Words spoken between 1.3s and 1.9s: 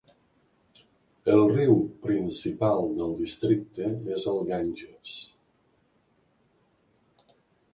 El riu